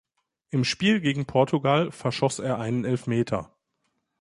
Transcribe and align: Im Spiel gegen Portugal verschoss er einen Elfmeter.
Im 0.49 0.63
Spiel 0.63 0.99
gegen 0.99 1.27
Portugal 1.27 1.91
verschoss 1.91 2.39
er 2.39 2.57
einen 2.57 2.85
Elfmeter. 2.85 3.55